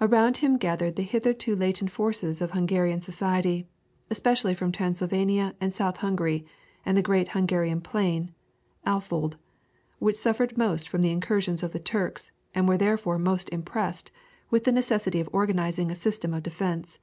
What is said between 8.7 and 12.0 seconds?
(Alföld), which suffered most from the incursions of the